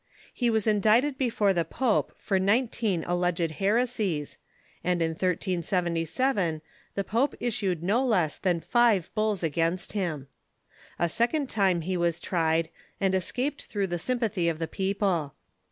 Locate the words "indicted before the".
0.65-1.63